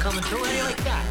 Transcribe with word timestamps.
coming 0.00 0.22
through. 0.22 0.42
How 0.44 0.50
do 0.50 0.56
you 0.56 0.64
like 0.64 0.82
that? 0.84 1.09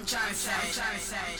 I'm 0.00 0.06
trying 0.06 0.28
to 0.30 0.34
say, 0.34 0.50
I'm 0.50 0.72
trying 0.72 0.98
to 0.98 1.04
say, 1.04 1.39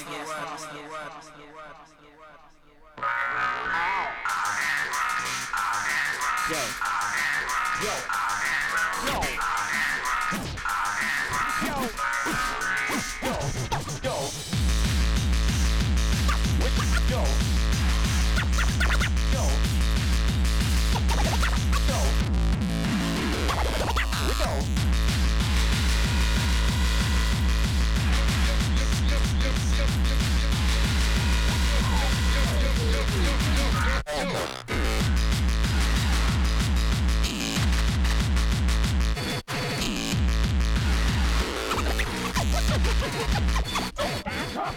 lost. 0.00 1.91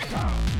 Stop 0.03 0.31
it! 0.47 0.54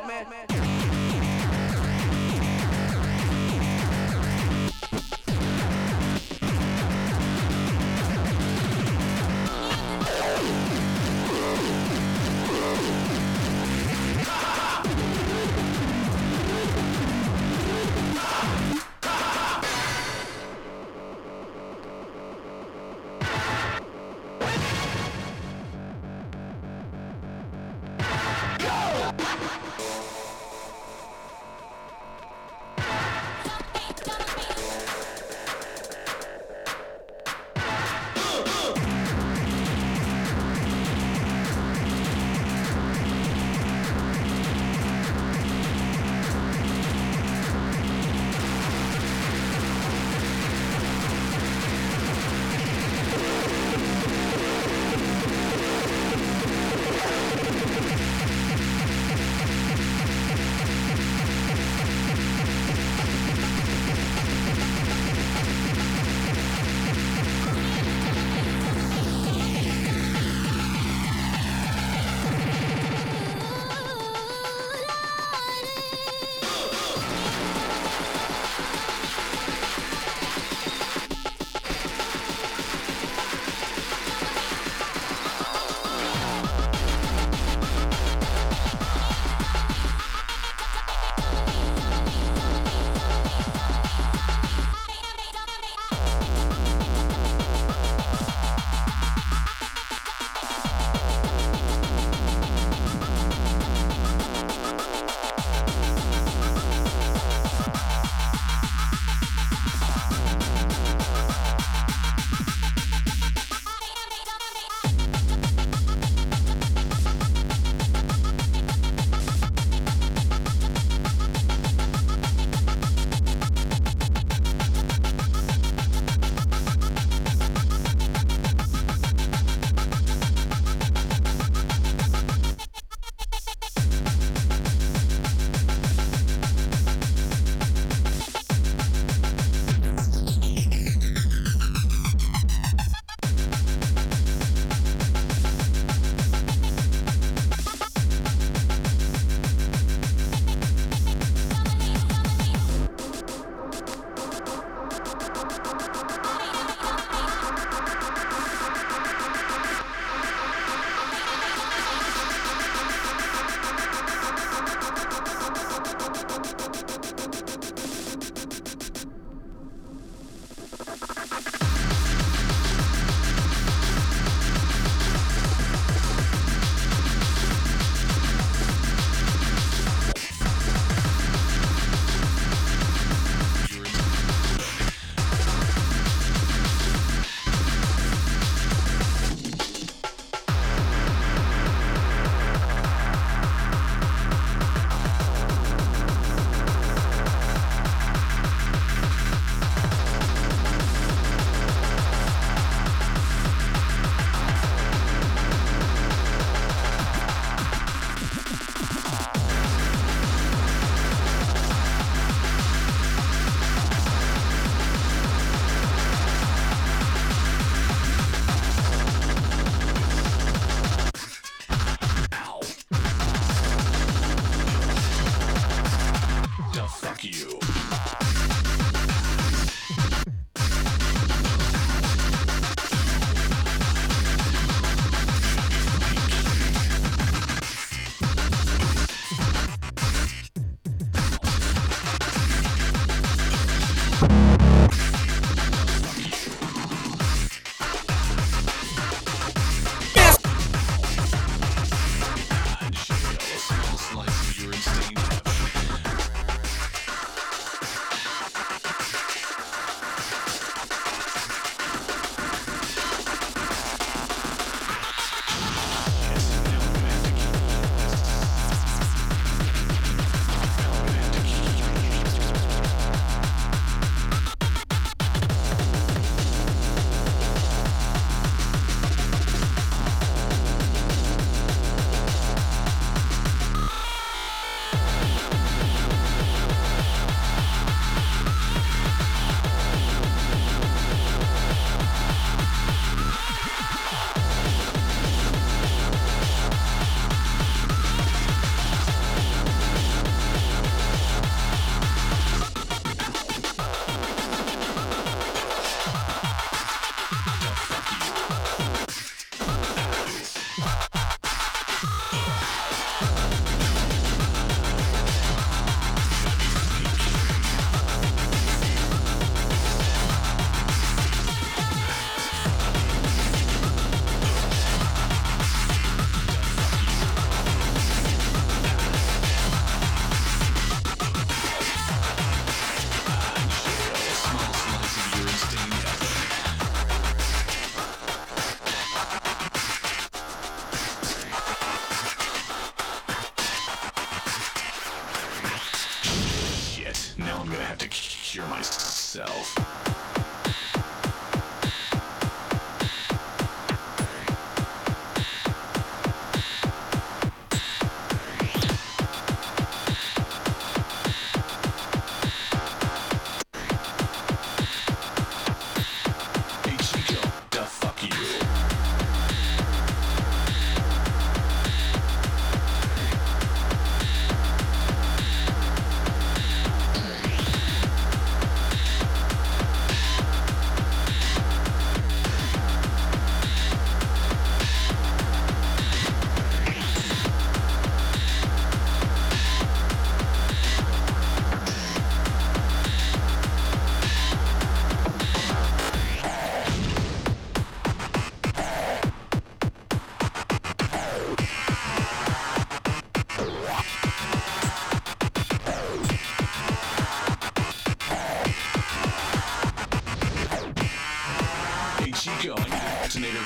Out, 0.00 0.08
man. 0.08 0.31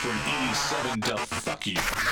An 0.04 0.18
87 0.50 1.00
to 1.00 1.16
fuck 1.16 1.66
you. 1.66 2.05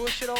Push 0.00 0.22
it 0.22 0.30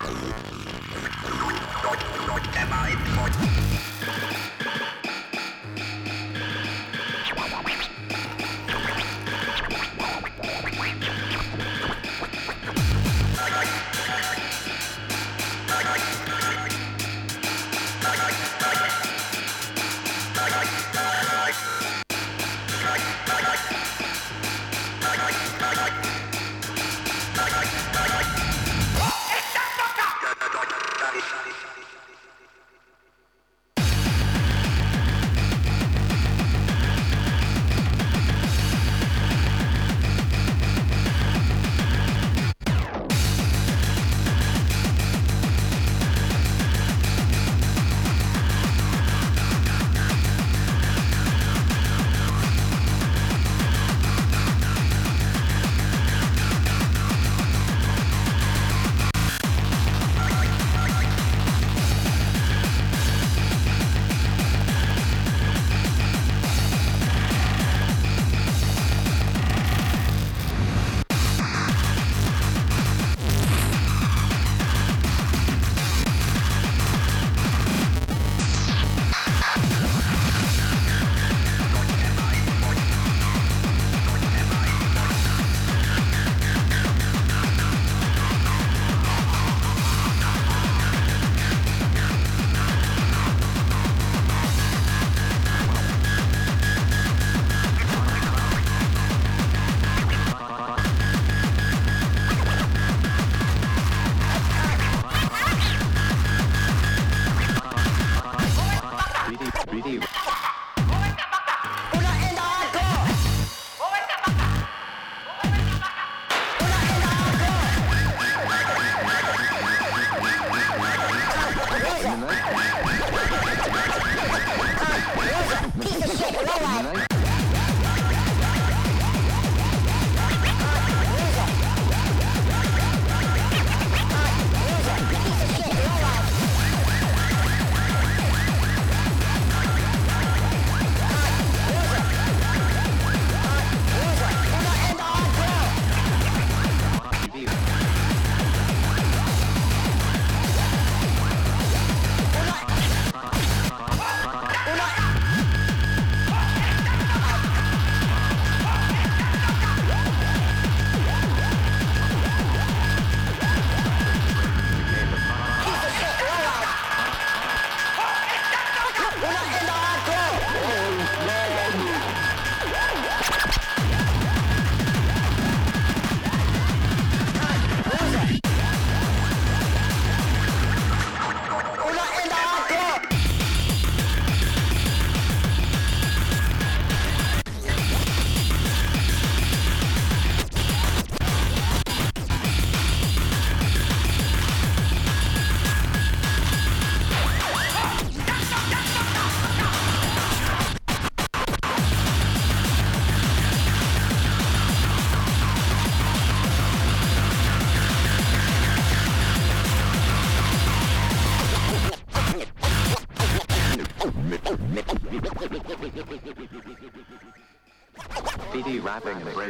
Graffiti, 0.00 0.34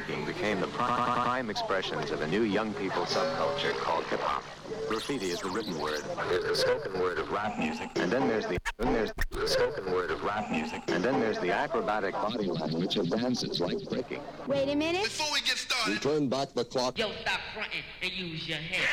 breaking 0.07 0.27
became 0.27 0.61
the 0.61 0.67
prime 0.69 1.51
expressions 1.51 2.11
of 2.11 2.21
a 2.21 2.27
new 2.27 2.43
young 2.43 2.73
people 2.75 3.03
subculture 3.05 3.75
called 3.79 4.05
hip 4.05 4.21
hop. 4.21 4.45
Graffiti 4.89 5.27
is 5.27 5.41
the 5.41 5.49
written 5.49 5.79
word. 5.79 6.03
There's 6.29 6.45
the 6.45 6.57
spoken 6.57 7.01
word 7.01 7.19
of 7.19 7.31
rap 7.31 7.59
music, 7.59 7.91
and 7.97 8.11
then 8.11 8.29
there's 8.29 8.47
the 8.47 8.59
then 8.79 8.93
there's 8.93 9.13
the 9.31 9.47
spoken 9.47 9.93
word 9.93 10.11
of 10.11 10.23
rap 10.25 10.51
music, 10.51 10.83
and 10.89 11.03
then 11.03 11.21
there's 11.21 11.39
the 11.39 11.53
acrobatic 11.53 12.13
body 12.15 12.47
language 12.47 12.97
of 12.97 13.09
dances 13.09 13.61
like 13.61 13.79
breaking. 13.89 14.21
Wait 14.47 14.69
a 14.69 14.75
minute. 14.75 15.05
Before 15.05 15.33
we 15.33 15.41
get 15.41 15.57
started, 15.57 16.03
Turn 16.03 16.29
back 16.29 16.53
the 16.55 16.65
clock. 16.65 16.99
Yo, 16.99 17.11
stop 17.23 17.41
fronting 17.55 17.83
and 18.03 18.13
use 18.13 18.49
your 18.49 18.59
head. 18.59 18.89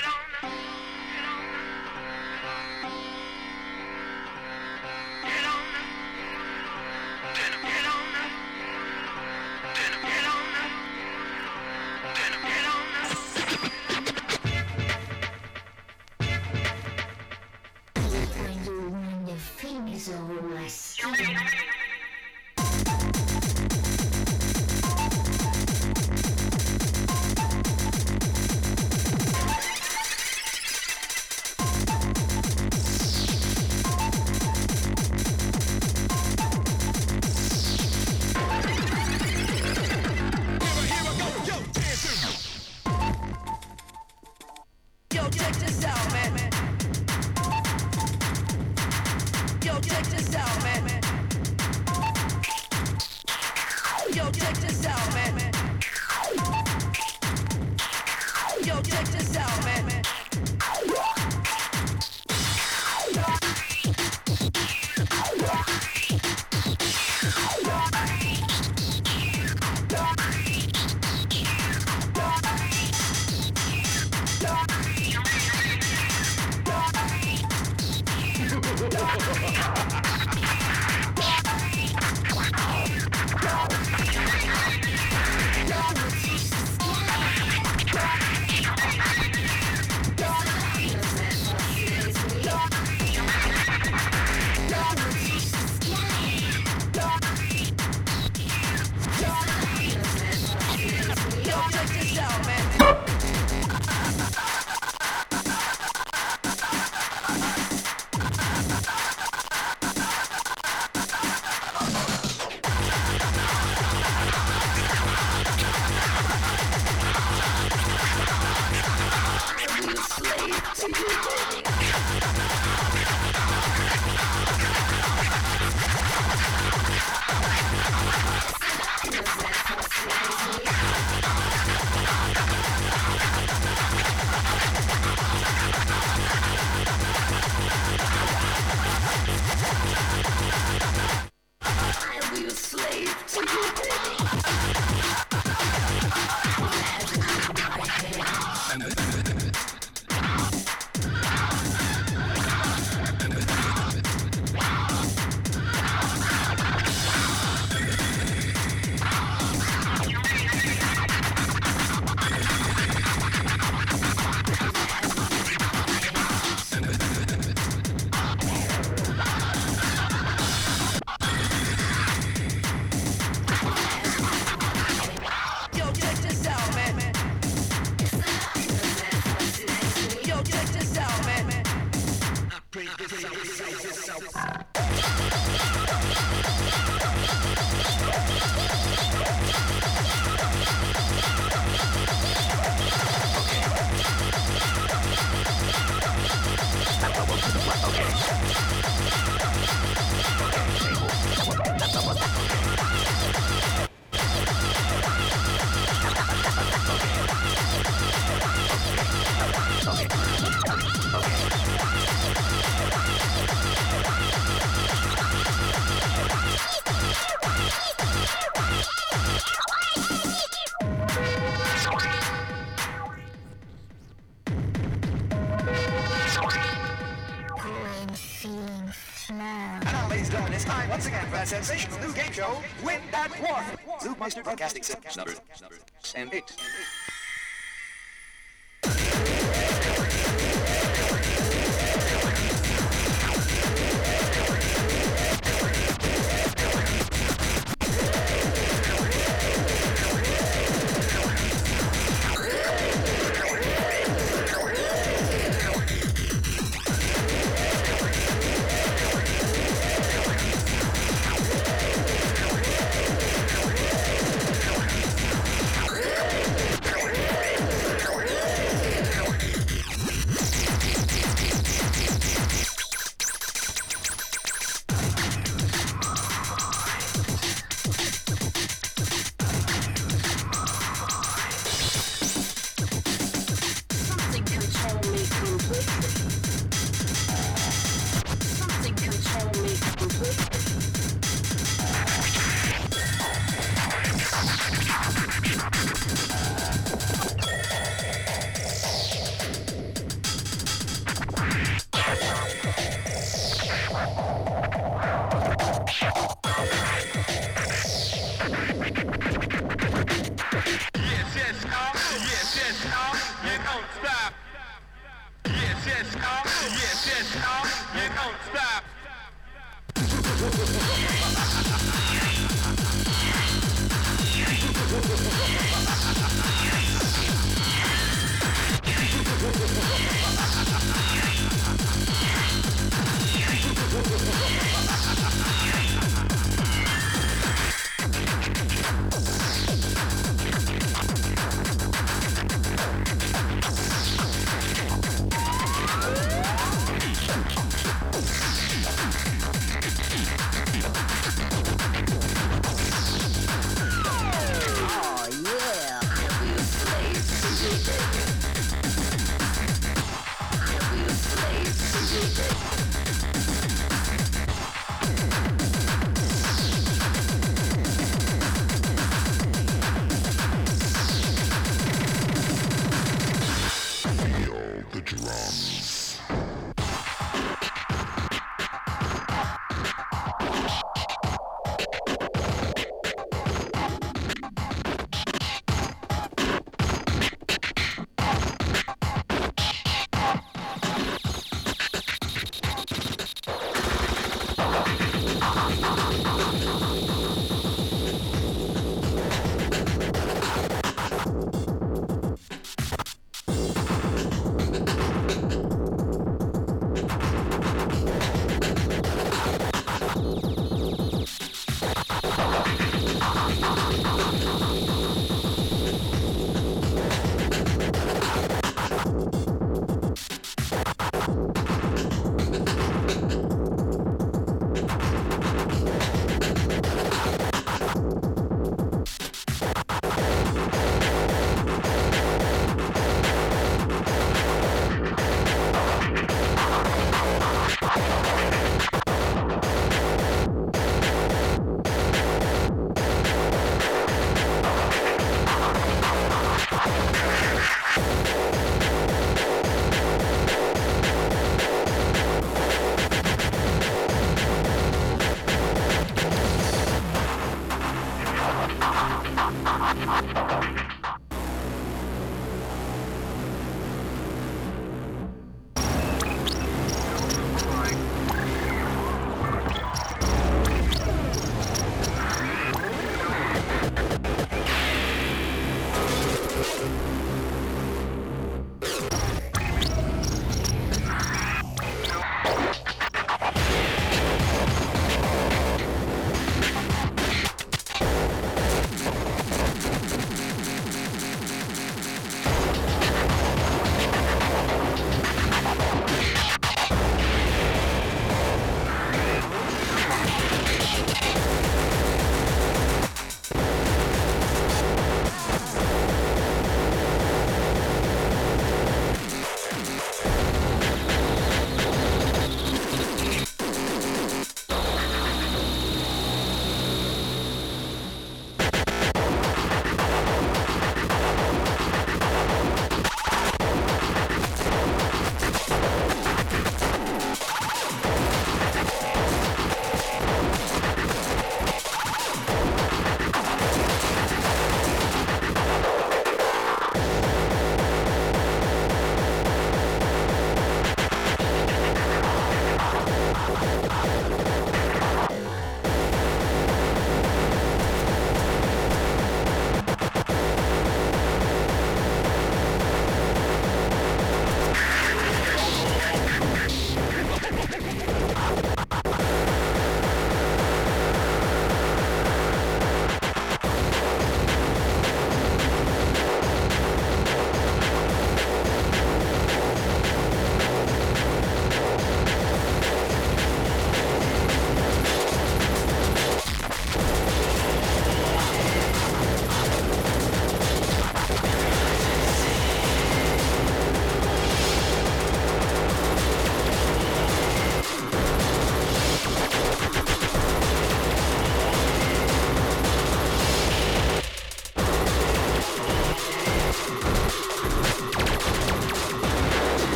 show 232.41 232.61
with 232.83 233.01
that 233.11 233.29
dwarf. 233.31 233.65
Brewmaster 234.01 234.43
Broadcasting 234.43 234.83
System 234.83 235.03
number, 235.15 235.35
number, 235.61 235.77
and 236.15 236.33
eight. 236.33 236.51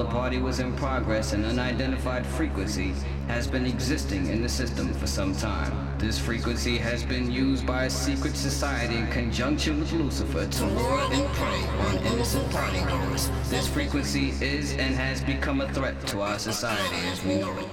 In 0.00 0.72
progress, 0.76 1.32
an 1.32 1.44
unidentified 1.44 2.24
frequency 2.24 2.94
has 3.26 3.46
been 3.46 3.66
existing 3.66 4.26
in 4.28 4.42
the 4.42 4.48
system 4.48 4.92
for 4.94 5.06
some 5.06 5.34
time. 5.34 5.72
This 5.98 6.18
frequency 6.18 6.78
has 6.78 7.02
been 7.02 7.30
used 7.30 7.66
by 7.66 7.84
a 7.84 7.90
secret 7.90 8.36
society 8.36 8.96
in 8.96 9.06
conjunction 9.08 9.80
with 9.80 9.92
Lucifer 9.92 10.46
to 10.46 10.66
lure 10.66 11.00
and 11.12 11.26
prey 11.34 11.62
on 11.86 11.96
innocent 12.06 12.48
partygoers. 12.50 13.28
This 13.50 13.68
frequency 13.68 14.30
is 14.40 14.72
and 14.72 14.94
has 14.94 15.20
become 15.20 15.60
a 15.60 15.72
threat 15.72 16.06
to 16.08 16.22
our 16.22 16.38
society 16.38 16.96
as 17.08 17.24
we 17.24 17.36
know 17.36 17.56
it. 17.58 17.67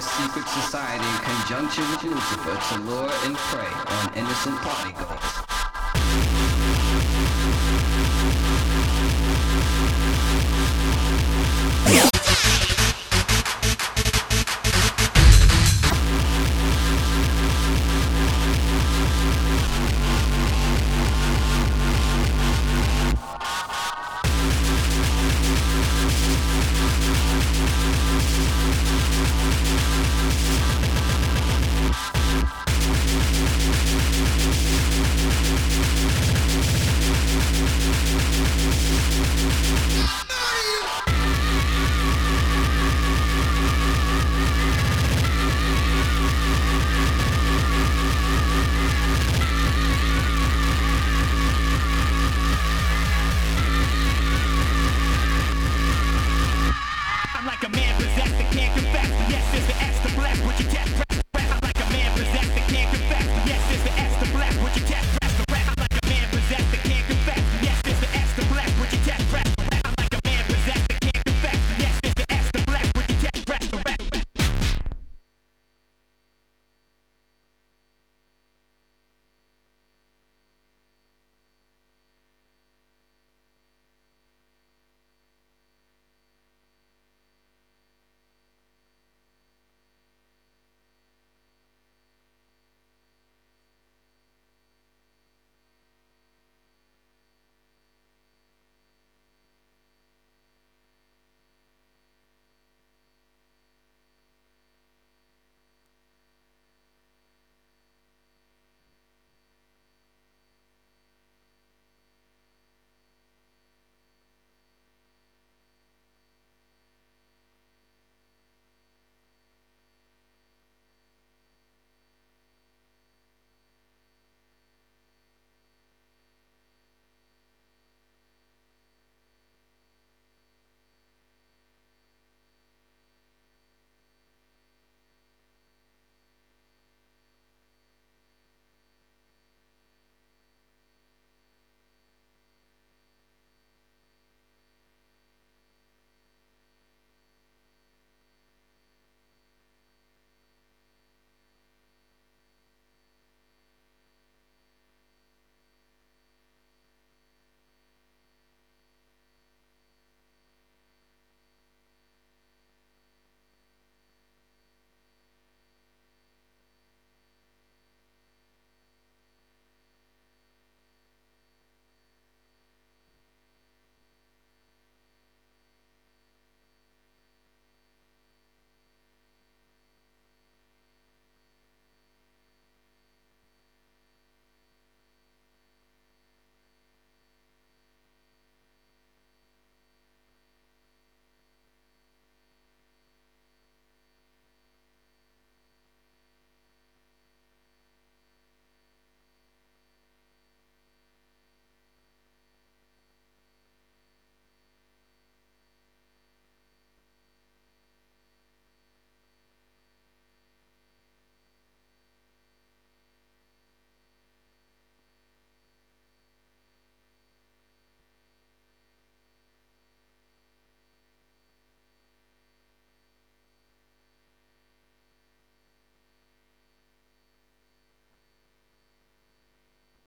Secret 0.00 0.46
society 0.48 1.04
in 1.04 1.18
conjunction 1.22 1.84
with 1.90 2.04
Lucifer 2.04 2.56
to 2.68 2.80
lure 2.82 3.10
and 3.24 3.36
prey 3.36 3.94
on 3.96 4.14
innocent 4.14 4.56
partygoers. 4.56 4.97